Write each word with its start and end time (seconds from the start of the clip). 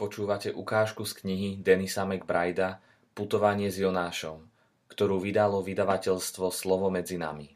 Počúvate 0.00 0.48
ukážku 0.56 1.04
z 1.04 1.12
knihy 1.20 1.48
Denisa 1.60 2.08
McBrida 2.08 2.80
Putovanie 3.12 3.68
s 3.68 3.76
Jonášom, 3.76 4.48
ktorú 4.88 5.20
vydalo 5.20 5.60
vydavateľstvo 5.60 6.48
Slovo 6.48 6.88
medzi 6.88 7.20
nami. 7.20 7.52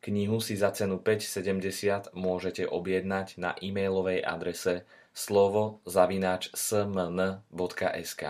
Knihu 0.00 0.40
si 0.40 0.56
za 0.56 0.72
cenu 0.72 0.96
5,70 0.96 2.16
môžete 2.16 2.64
objednať 2.64 3.36
na 3.36 3.52
e-mailovej 3.60 4.24
adrese 4.24 4.88
slovo 5.12 5.84
zavináč 5.84 6.48
smn.sk 6.56 8.22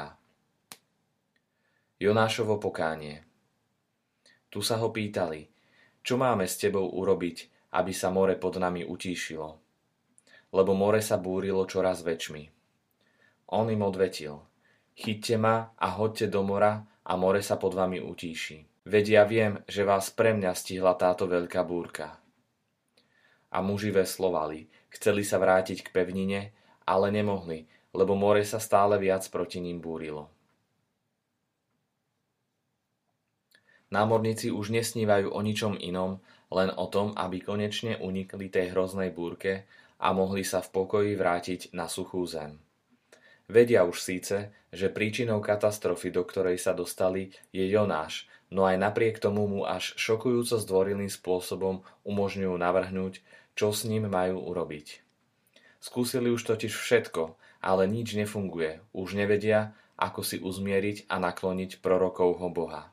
Jonášovo 2.02 2.59
pokánie 2.59 3.23
Tu 4.50 4.66
sa 4.66 4.82
ho 4.82 4.91
pýtali, 4.91 5.46
čo 6.02 6.18
máme 6.18 6.43
s 6.43 6.59
tebou 6.59 6.91
urobiť, 6.91 7.70
aby 7.79 7.95
sa 7.95 8.11
more 8.11 8.34
pod 8.34 8.59
nami 8.59 8.82
utíšilo. 8.82 9.48
Lebo 10.50 10.75
more 10.75 10.98
sa 10.98 11.23
búrilo 11.23 11.62
čoraz 11.70 12.02
väčšmi. 12.02 12.57
On 13.49 13.65
im 13.65 13.80
odvetil, 13.80 14.45
chyťte 14.93 15.36
ma 15.41 15.72
a 15.81 15.89
hoďte 15.96 16.29
do 16.29 16.45
mora 16.45 16.85
a 17.09 17.17
more 17.17 17.41
sa 17.41 17.57
pod 17.57 17.72
vami 17.72 17.96
utíši. 17.96 18.85
Veď 18.85 19.05
ja 19.09 19.22
viem, 19.25 19.61
že 19.64 19.89
vás 19.89 20.13
pre 20.13 20.36
mňa 20.36 20.53
stihla 20.53 20.93
táto 20.96 21.25
veľká 21.25 21.64
búrka. 21.64 22.21
A 23.49 23.64
muži 23.64 23.89
veslovali, 23.89 24.69
chceli 24.93 25.25
sa 25.25 25.41
vrátiť 25.41 25.81
k 25.81 25.93
pevnine, 25.93 26.53
ale 26.85 27.08
nemohli, 27.08 27.64
lebo 27.96 28.13
more 28.13 28.45
sa 28.45 28.61
stále 28.61 29.00
viac 29.00 29.25
proti 29.32 29.64
ním 29.64 29.80
búrilo. 29.80 30.29
Námorníci 33.89 34.53
už 34.53 34.69
nesnívajú 34.69 35.33
o 35.33 35.41
ničom 35.41 35.80
inom, 35.80 36.20
len 36.53 36.69
o 36.77 36.84
tom, 36.92 37.17
aby 37.17 37.41
konečne 37.41 37.97
unikli 37.97 38.53
tej 38.53 38.77
hroznej 38.77 39.08
búrke 39.08 39.64
a 39.97 40.12
mohli 40.12 40.44
sa 40.44 40.61
v 40.61 40.69
pokoji 40.69 41.12
vrátiť 41.17 41.72
na 41.72 41.89
suchú 41.89 42.28
zem. 42.28 42.67
Vedia 43.48 43.88
už 43.88 44.05
síce, 44.05 44.52
že 44.69 44.92
príčinou 44.92 45.41
katastrofy, 45.41 46.12
do 46.12 46.20
ktorej 46.20 46.60
sa 46.60 46.77
dostali, 46.77 47.32
je 47.48 47.64
Jonáš, 47.64 48.28
no 48.52 48.68
aj 48.68 48.77
napriek 48.77 49.16
tomu 49.16 49.48
mu 49.48 49.64
až 49.64 49.96
šokujúco 49.96 50.60
zdvorilým 50.60 51.08
spôsobom 51.08 51.80
umožňujú 52.05 52.52
navrhnúť, 52.60 53.24
čo 53.56 53.72
s 53.72 53.88
ním 53.88 54.12
majú 54.12 54.44
urobiť. 54.52 55.00
Skúsili 55.80 56.28
už 56.28 56.44
totiž 56.44 56.77
všetko, 56.77 57.40
ale 57.64 57.88
nič 57.88 58.20
nefunguje, 58.20 58.84
už 58.92 59.16
nevedia, 59.16 59.72
ako 59.96 60.20
si 60.20 60.36
uzmieriť 60.38 61.08
a 61.08 61.16
nakloniť 61.16 61.80
prorokovho 61.80 62.52
Boha. 62.52 62.92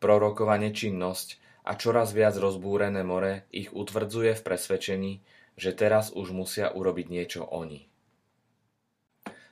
Prorokova 0.00 0.56
nečinnosť 0.56 1.36
a 1.68 1.76
čoraz 1.76 2.16
viac 2.16 2.32
rozbúrené 2.40 3.04
more 3.04 3.44
ich 3.52 3.68
utvrdzuje 3.76 4.32
v 4.32 4.44
presvedčení, 4.48 5.12
že 5.60 5.76
teraz 5.76 6.14
už 6.14 6.32
musia 6.32 6.72
urobiť 6.72 7.06
niečo 7.12 7.44
oni. 7.44 7.97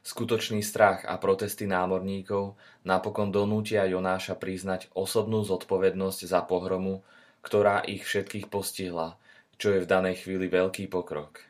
Skutočný 0.07 0.63
strach 0.63 1.03
a 1.03 1.19
protesty 1.19 1.67
námorníkov 1.67 2.55
napokon 2.87 3.35
donútia 3.35 3.83
Jonáša 3.91 4.39
priznať 4.39 4.87
osobnú 4.95 5.43
zodpovednosť 5.43 6.31
za 6.31 6.47
pohromu, 6.47 7.03
ktorá 7.43 7.83
ich 7.83 8.07
všetkých 8.07 8.47
postihla, 8.47 9.19
čo 9.59 9.75
je 9.75 9.83
v 9.83 9.91
danej 9.91 10.23
chvíli 10.23 10.47
veľký 10.47 10.87
pokrok. 10.87 11.43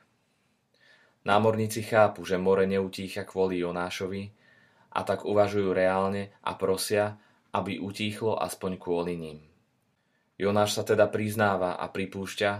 Námorníci 1.28 1.84
chápu, 1.84 2.24
že 2.24 2.40
more 2.40 2.64
neutícha 2.64 3.28
kvôli 3.28 3.60
Jonášovi 3.60 4.32
a 4.96 5.04
tak 5.04 5.28
uvažujú 5.28 5.76
reálne 5.76 6.32
a 6.40 6.56
prosia, 6.56 7.20
aby 7.52 7.76
utíchlo 7.76 8.40
aspoň 8.40 8.80
kvôli 8.80 9.20
ním. 9.20 9.44
Jonáš 10.40 10.80
sa 10.80 10.82
teda 10.88 11.12
priznáva 11.12 11.76
a 11.76 11.92
pripúšťa, 11.92 12.52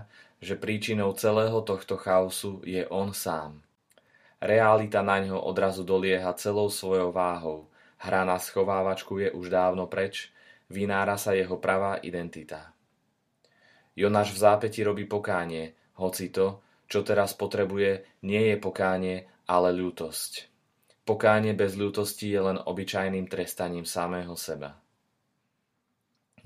že 0.44 0.60
príčinou 0.60 1.16
celého 1.16 1.56
tohto 1.64 1.96
chaosu 1.96 2.60
je 2.68 2.84
on 2.92 3.16
sám. 3.16 3.64
Realita 4.46 5.02
na 5.02 5.18
ňo 5.18 5.42
odrazu 5.42 5.82
dolieha 5.82 6.30
celou 6.38 6.70
svojou 6.70 7.10
váhou. 7.10 7.66
Hra 7.98 8.22
na 8.22 8.38
schovávačku 8.38 9.18
je 9.18 9.34
už 9.34 9.50
dávno 9.50 9.90
preč, 9.90 10.30
vynára 10.70 11.18
sa 11.18 11.34
jeho 11.34 11.58
pravá 11.58 11.98
identita. 11.98 12.70
Jonáš 13.98 14.30
v 14.30 14.46
zápäti 14.46 14.86
robí 14.86 15.02
pokánie, 15.02 15.74
hoci 15.98 16.30
to, 16.30 16.62
čo 16.86 17.02
teraz 17.02 17.34
potrebuje, 17.34 18.22
nie 18.22 18.54
je 18.54 18.56
pokánie, 18.62 19.26
ale 19.50 19.74
ľútosť. 19.74 20.46
Pokánie 21.02 21.50
bez 21.50 21.74
ľútosti 21.74 22.30
je 22.30 22.38
len 22.38 22.58
obyčajným 22.62 23.26
trestaním 23.26 23.82
samého 23.82 24.38
seba. 24.38 24.78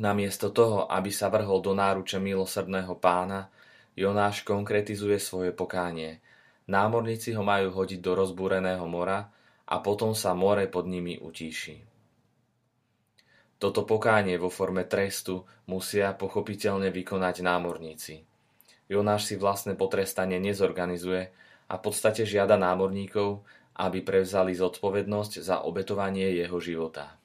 Namiesto 0.00 0.48
toho, 0.48 0.88
aby 0.88 1.12
sa 1.12 1.28
vrhol 1.28 1.60
do 1.60 1.76
náruče 1.76 2.16
milosrdného 2.16 2.96
pána, 2.96 3.52
Jonáš 3.92 4.40
konkretizuje 4.40 5.20
svoje 5.20 5.52
pokánie– 5.52 6.16
Námorníci 6.70 7.34
ho 7.34 7.42
majú 7.42 7.74
hodiť 7.74 7.98
do 7.98 8.14
rozbúreného 8.14 8.86
mora 8.86 9.26
a 9.66 9.76
potom 9.82 10.14
sa 10.14 10.38
more 10.38 10.70
pod 10.70 10.86
nimi 10.86 11.18
utíši. 11.18 11.82
Toto 13.58 13.82
pokánie 13.82 14.38
vo 14.38 14.48
forme 14.48 14.86
trestu 14.86 15.44
musia 15.66 16.14
pochopiteľne 16.14 16.94
vykonať 16.94 17.42
námorníci. 17.42 18.22
Jonáš 18.86 19.28
si 19.28 19.34
vlastné 19.34 19.74
potrestanie 19.74 20.38
nezorganizuje 20.38 21.28
a 21.68 21.74
v 21.74 21.82
podstate 21.82 22.22
žiada 22.22 22.54
námorníkov, 22.54 23.42
aby 23.76 24.00
prevzali 24.00 24.54
zodpovednosť 24.56 25.32
za 25.42 25.66
obetovanie 25.66 26.38
jeho 26.38 26.56
života. 26.62 27.20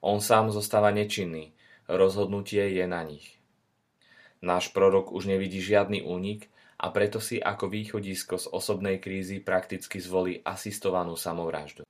On 0.00 0.22
sám 0.22 0.54
zostáva 0.54 0.94
nečinný, 0.94 1.50
rozhodnutie 1.90 2.62
je 2.72 2.86
na 2.86 3.02
nich. 3.02 3.35
Náš 4.44 4.72
prorok 4.72 5.12
už 5.12 5.28
nevidí 5.28 5.60
žiadny 5.64 6.04
únik 6.04 6.52
a 6.76 6.92
preto 6.92 7.20
si 7.20 7.40
ako 7.40 7.72
východisko 7.72 8.36
z 8.36 8.46
osobnej 8.52 9.00
krízy 9.00 9.40
prakticky 9.40 9.96
zvolí 9.96 10.44
asistovanú 10.44 11.16
samovraždu. 11.16 11.88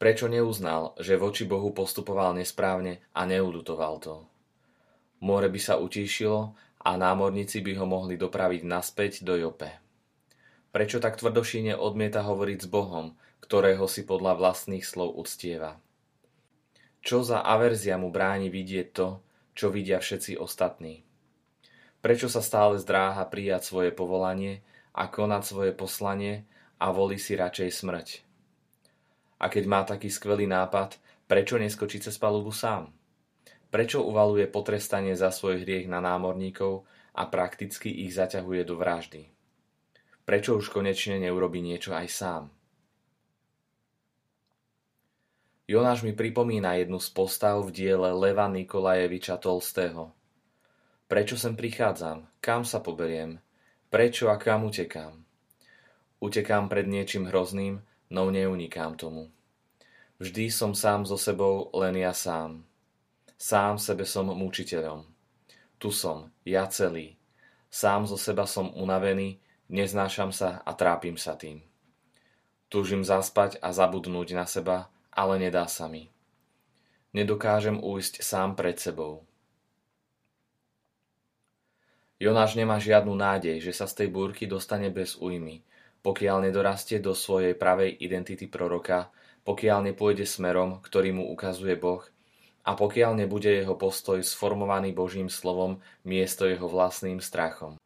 Prečo 0.00 0.32
neuznal, 0.32 0.96
že 0.96 1.20
voči 1.20 1.44
Bohu 1.44 1.76
postupoval 1.76 2.32
nesprávne 2.36 3.04
a 3.12 3.28
neudutoval 3.28 3.94
to? 4.00 4.24
More 5.20 5.52
by 5.52 5.60
sa 5.60 5.76
utíšilo 5.76 6.56
a 6.80 6.90
námorníci 6.96 7.60
by 7.60 7.76
ho 7.76 7.84
mohli 7.84 8.16
dopraviť 8.16 8.62
naspäť 8.64 9.20
do 9.20 9.36
Jope. 9.36 9.68
Prečo 10.72 11.04
tak 11.04 11.20
tvrdošíne 11.20 11.76
odmieta 11.76 12.24
hovoriť 12.24 12.58
s 12.64 12.68
Bohom, 12.72 13.12
ktorého 13.44 13.84
si 13.84 14.08
podľa 14.08 14.40
vlastných 14.40 14.86
slov 14.86 15.20
uctieva? 15.20 15.76
Čo 17.04 17.20
za 17.20 17.44
averzia 17.44 18.00
mu 18.00 18.08
bráni 18.08 18.48
vidieť 18.48 18.88
to, 18.92 19.20
čo 19.52 19.68
vidia 19.68 20.00
všetci 20.00 20.40
ostatní? 20.40 21.09
Prečo 22.00 22.32
sa 22.32 22.40
stále 22.40 22.80
zdráha 22.80 23.28
prijať 23.28 23.68
svoje 23.68 23.92
povolanie 23.92 24.64
a 24.96 25.04
konať 25.12 25.42
svoje 25.44 25.72
poslanie 25.76 26.48
a 26.80 26.88
volí 26.96 27.20
si 27.20 27.36
radšej 27.36 27.70
smrť? 27.76 28.08
A 29.36 29.52
keď 29.52 29.64
má 29.68 29.84
taký 29.84 30.08
skvelý 30.08 30.48
nápad, 30.48 30.96
prečo 31.28 31.60
neskočí 31.60 32.00
cez 32.00 32.16
palubu 32.16 32.56
sám? 32.56 32.88
Prečo 33.68 34.00
uvaluje 34.00 34.48
potrestanie 34.48 35.12
za 35.12 35.28
svoj 35.28 35.60
hriech 35.60 35.92
na 35.92 36.00
námorníkov 36.00 36.88
a 37.12 37.28
prakticky 37.28 37.92
ich 37.92 38.16
zaťahuje 38.16 38.64
do 38.64 38.80
vraždy? 38.80 39.28
Prečo 40.24 40.56
už 40.56 40.72
konečne 40.72 41.20
neurobi 41.20 41.60
niečo 41.60 41.92
aj 41.92 42.08
sám? 42.08 42.44
Jonáš 45.68 46.02
mi 46.02 46.16
pripomína 46.16 46.80
jednu 46.80 46.98
z 46.98 47.12
postav 47.12 47.60
v 47.62 47.70
diele 47.70 48.10
Leva 48.16 48.48
Nikolajeviča 48.48 49.36
Tolstého– 49.36 50.10
Prečo 51.10 51.34
sem 51.34 51.58
prichádzam? 51.58 52.22
Kam 52.38 52.62
sa 52.62 52.78
poberiem? 52.78 53.42
Prečo 53.90 54.30
a 54.30 54.38
kam 54.38 54.70
utekám? 54.70 55.18
Utekám 56.22 56.70
pred 56.70 56.86
niečím 56.86 57.26
hrozným, 57.26 57.82
no 58.14 58.30
neunikám 58.30 58.94
tomu. 58.94 59.26
Vždy 60.22 60.54
som 60.54 60.70
sám 60.70 61.02
so 61.02 61.18
sebou, 61.18 61.66
len 61.74 61.98
ja 61.98 62.14
sám. 62.14 62.62
Sám 63.34 63.82
sebe 63.82 64.06
som 64.06 64.30
mučiteľom. 64.30 65.02
Tu 65.82 65.90
som, 65.90 66.30
ja 66.46 66.70
celý. 66.70 67.18
Sám 67.74 68.06
zo 68.06 68.14
seba 68.14 68.46
som 68.46 68.70
unavený, 68.70 69.42
neznášam 69.66 70.30
sa 70.30 70.62
a 70.62 70.70
trápim 70.78 71.18
sa 71.18 71.34
tým. 71.34 71.58
Túžim 72.70 73.02
zaspať 73.02 73.58
a 73.58 73.74
zabudnúť 73.74 74.38
na 74.38 74.46
seba, 74.46 74.86
ale 75.10 75.42
nedá 75.42 75.66
sa 75.66 75.90
mi. 75.90 76.06
Nedokážem 77.10 77.82
újsť 77.82 78.22
sám 78.22 78.54
pred 78.54 78.78
sebou. 78.78 79.26
Jonáš 82.20 82.52
nemá 82.52 82.76
žiadnu 82.76 83.16
nádej, 83.16 83.64
že 83.64 83.72
sa 83.72 83.88
z 83.88 84.04
tej 84.04 84.08
búrky 84.12 84.44
dostane 84.44 84.92
bez 84.92 85.16
újmy, 85.16 85.64
pokiaľ 86.04 86.52
nedorastie 86.52 87.00
do 87.00 87.16
svojej 87.16 87.56
pravej 87.56 87.96
identity 87.96 88.44
proroka, 88.44 89.08
pokiaľ 89.48 89.88
nepôjde 89.88 90.28
smerom, 90.28 90.84
ktorý 90.84 91.16
mu 91.16 91.24
ukazuje 91.32 91.80
Boh 91.80 92.04
a 92.60 92.76
pokiaľ 92.76 93.24
nebude 93.24 93.48
jeho 93.48 93.72
postoj 93.72 94.20
sformovaný 94.20 94.92
Božím 94.92 95.32
slovom 95.32 95.80
miesto 96.04 96.44
jeho 96.44 96.68
vlastným 96.68 97.24
strachom. 97.24 97.80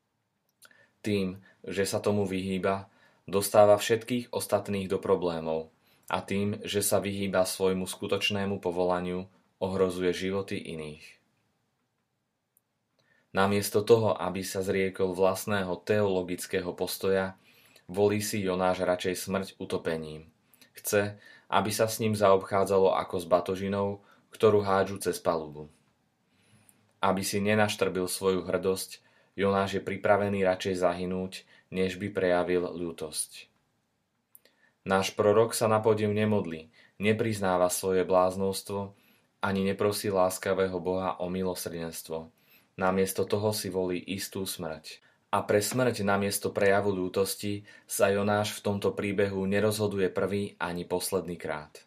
Tým, 0.99 1.39
že 1.63 1.87
sa 1.87 2.03
tomu 2.03 2.27
vyhýba, 2.27 2.91
dostáva 3.31 3.79
všetkých 3.79 4.35
ostatných 4.35 4.91
do 4.91 4.99
problémov 4.99 5.71
a 6.11 6.19
tým, 6.19 6.59
že 6.67 6.83
sa 6.83 6.99
vyhýba 6.99 7.47
svojmu 7.47 7.87
skutočnému 7.87 8.59
povolaniu, 8.59 9.31
ohrozuje 9.63 10.11
životy 10.11 10.59
iných. 10.59 11.24
Namiesto 13.35 13.83
toho, 13.83 14.15
aby 14.15 14.47
sa 14.47 14.63
zriekol 14.63 15.11
vlastného 15.11 15.75
teologického 15.83 16.71
postoja, 16.71 17.35
volí 17.91 18.23
si 18.23 18.39
Jonáš 18.39 18.87
radšej 18.87 19.15
smrť 19.27 19.49
utopením. 19.59 20.31
Chce, 20.79 21.19
aby 21.51 21.71
sa 21.75 21.91
s 21.91 21.99
ním 21.99 22.15
zaobchádzalo 22.15 22.95
ako 22.95 23.17
s 23.19 23.27
batožinou, 23.27 24.07
ktorú 24.31 24.63
hádžu 24.63 25.03
cez 25.03 25.19
palubu. 25.19 25.67
Aby 27.03 27.27
si 27.27 27.43
nenaštrbil 27.43 28.07
svoju 28.07 28.47
hrdosť, 28.47 29.03
Jonáš 29.35 29.77
je 29.77 29.83
pripravený 29.83 30.47
radšej 30.47 30.79
zahynúť, 30.79 31.43
než 31.75 31.99
by 31.99 32.15
prejavil 32.15 32.71
ľútosť. 32.71 33.51
Náš 34.87 35.11
prorok 35.19 35.59
sa 35.59 35.67
na 35.67 35.83
podium 35.83 36.15
nemodlí, 36.15 36.71
nepriznáva 37.03 37.67
svoje 37.67 38.07
bláznostvo, 38.07 38.95
ani 39.43 39.67
neprosí 39.67 40.07
láskavého 40.07 40.79
Boha 40.79 41.19
o 41.19 41.27
milosrdenstvo. 41.27 42.31
Namiesto 42.75 43.23
toho 43.23 43.55
si 43.55 43.71
volí 43.71 44.03
istú 44.03 44.43
smrť. 44.43 44.99
A 45.35 45.43
pre 45.43 45.59
smrť 45.59 46.07
namiesto 46.07 46.55
prejavu 46.55 46.95
ľútosti 46.95 47.67
sa 47.91 48.11
Jonáš 48.11 48.59
v 48.59 48.71
tomto 48.71 48.95
príbehu 48.95 49.43
nerozhoduje 49.47 50.11
prvý 50.11 50.55
ani 50.63 50.87
posledný 50.87 51.35
krát. 51.35 51.83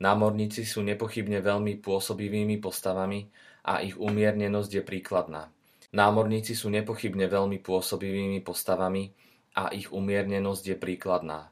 Námorníci 0.00 0.68
sú 0.68 0.84
nepochybne 0.84 1.40
veľmi 1.40 1.80
pôsobivými 1.80 2.60
postavami 2.60 3.28
a 3.64 3.80
ich 3.80 3.96
umiernenosť 3.96 4.70
je 4.76 4.82
príkladná. 4.84 5.48
Námorníci 5.94 6.52
sú 6.52 6.68
nepochybne 6.68 7.30
veľmi 7.30 7.62
pôsobivými 7.62 8.44
postavami 8.44 9.14
a 9.54 9.70
ich 9.70 9.88
umiernenosť 9.88 10.64
je 10.74 10.76
príkladná. 10.76 11.48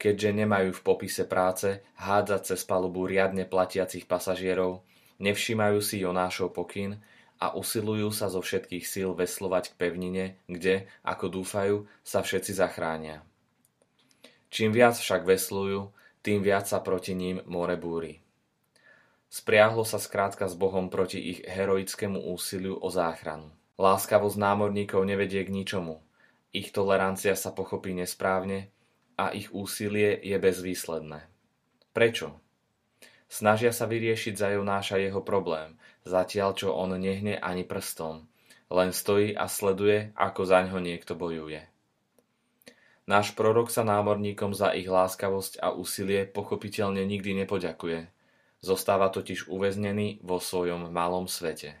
Keďže 0.00 0.30
nemajú 0.32 0.70
v 0.72 0.84
popise 0.86 1.28
práce 1.28 1.84
hádzať 2.00 2.54
cez 2.54 2.60
palubu 2.64 3.04
riadne 3.04 3.44
platiacich 3.44 4.08
pasažierov, 4.08 4.80
nevšímajú 5.20 5.78
si 5.84 6.02
Jonášov 6.02 6.56
pokyn 6.56 6.98
a 7.40 7.56
usilujú 7.56 8.12
sa 8.12 8.28
zo 8.28 8.40
všetkých 8.44 8.84
síl 8.84 9.12
veslovať 9.16 9.72
k 9.72 9.78
pevnine, 9.80 10.24
kde, 10.48 10.88
ako 11.04 11.40
dúfajú, 11.40 11.76
sa 12.04 12.20
všetci 12.20 12.52
zachránia. 12.56 13.24
Čím 14.50 14.74
viac 14.74 14.98
však 14.98 15.24
veslujú, 15.24 15.94
tým 16.20 16.44
viac 16.44 16.68
sa 16.68 16.82
proti 16.84 17.16
ním 17.16 17.40
more 17.48 17.78
búri. 17.80 18.20
Spriahlo 19.30 19.86
sa 19.86 20.02
skrátka 20.02 20.50
s 20.50 20.58
Bohom 20.58 20.90
proti 20.90 21.22
ich 21.22 21.40
heroickému 21.46 22.18
úsiliu 22.34 22.74
o 22.76 22.90
záchranu. 22.90 23.54
Láskavosť 23.78 24.36
námorníkov 24.36 25.06
nevedie 25.06 25.46
k 25.46 25.54
ničomu. 25.54 26.02
Ich 26.50 26.74
tolerancia 26.74 27.38
sa 27.38 27.54
pochopí 27.54 27.94
nesprávne 27.94 28.74
a 29.14 29.30
ich 29.30 29.54
úsilie 29.54 30.18
je 30.18 30.34
bezvýsledné. 30.34 31.30
Prečo? 31.94 32.49
Snažia 33.30 33.70
sa 33.70 33.86
vyriešiť 33.86 34.34
za 34.34 34.50
Jonáša 34.58 34.98
jeho 34.98 35.22
problém, 35.22 35.78
zatiaľ 36.02 36.50
čo 36.58 36.74
on 36.74 36.98
nehne 36.98 37.38
ani 37.38 37.62
prstom. 37.62 38.26
Len 38.66 38.90
stojí 38.90 39.38
a 39.38 39.46
sleduje, 39.46 40.10
ako 40.18 40.42
zaňho 40.42 40.82
niekto 40.82 41.14
bojuje. 41.14 41.62
Náš 43.06 43.34
prorok 43.38 43.70
sa 43.70 43.86
námorníkom 43.86 44.50
za 44.50 44.74
ich 44.74 44.90
láskavosť 44.90 45.62
a 45.62 45.70
úsilie 45.70 46.26
pochopiteľne 46.26 47.06
nikdy 47.06 47.38
nepoďakuje. 47.46 48.10
Zostáva 48.62 49.14
totiž 49.14 49.46
uväznený 49.46 50.22
vo 50.26 50.42
svojom 50.42 50.90
malom 50.90 51.30
svete. 51.30 51.78